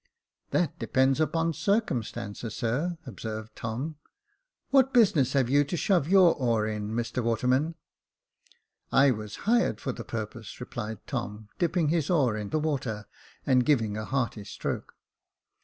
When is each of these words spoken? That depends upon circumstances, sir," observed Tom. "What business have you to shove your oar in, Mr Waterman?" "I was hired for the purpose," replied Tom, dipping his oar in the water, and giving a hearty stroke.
That 0.49 0.79
depends 0.79 1.21
upon 1.21 1.53
circumstances, 1.53 2.55
sir," 2.55 2.97
observed 3.05 3.55
Tom. 3.55 3.97
"What 4.71 4.95
business 4.95 5.33
have 5.33 5.47
you 5.47 5.63
to 5.65 5.77
shove 5.77 6.07
your 6.07 6.33
oar 6.33 6.65
in, 6.65 6.89
Mr 6.89 7.21
Waterman?" 7.23 7.75
"I 8.91 9.11
was 9.11 9.35
hired 9.45 9.79
for 9.79 9.91
the 9.91 10.03
purpose," 10.03 10.59
replied 10.59 11.05
Tom, 11.05 11.49
dipping 11.59 11.89
his 11.89 12.09
oar 12.09 12.35
in 12.35 12.49
the 12.49 12.57
water, 12.57 13.05
and 13.45 13.63
giving 13.63 13.95
a 13.95 14.05
hearty 14.05 14.43
stroke. 14.43 14.93